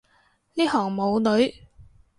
[0.55, 1.67] 呢行冇女